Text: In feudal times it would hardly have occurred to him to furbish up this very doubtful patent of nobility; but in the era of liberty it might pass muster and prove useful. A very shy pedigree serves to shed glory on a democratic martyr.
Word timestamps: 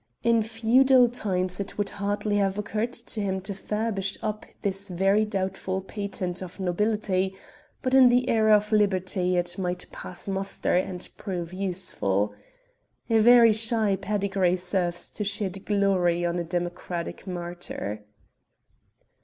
In 0.23 0.41
feudal 0.41 1.07
times 1.09 1.59
it 1.59 1.77
would 1.77 1.89
hardly 1.89 2.37
have 2.37 2.57
occurred 2.57 2.91
to 2.93 3.21
him 3.21 3.39
to 3.41 3.53
furbish 3.53 4.17
up 4.23 4.47
this 4.63 4.89
very 4.89 5.25
doubtful 5.25 5.79
patent 5.79 6.41
of 6.41 6.59
nobility; 6.59 7.35
but 7.83 7.93
in 7.93 8.09
the 8.09 8.27
era 8.27 8.55
of 8.55 8.71
liberty 8.71 9.37
it 9.37 9.59
might 9.59 9.85
pass 9.91 10.27
muster 10.27 10.75
and 10.75 11.07
prove 11.17 11.53
useful. 11.53 12.33
A 13.11 13.19
very 13.19 13.53
shy 13.53 13.95
pedigree 13.95 14.57
serves 14.57 15.07
to 15.11 15.23
shed 15.23 15.65
glory 15.65 16.25
on 16.25 16.39
a 16.39 16.43
democratic 16.43 17.27
martyr. 17.27 18.03